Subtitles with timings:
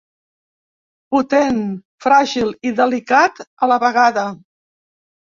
[1.15, 1.59] Potent,
[2.05, 4.25] fràgil i delicat a la vegada.